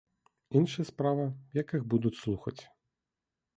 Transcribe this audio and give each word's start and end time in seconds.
Іншая 0.59 0.85
справа, 0.91 1.27
як 1.61 1.75
іх 1.81 1.87
будуць 1.93 2.15
слухаць. 2.23 2.57